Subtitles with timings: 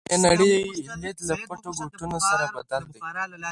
[0.03, 0.53] د دې نړۍ
[1.03, 3.01] لید له پټو ګوټونو سره بلد شي.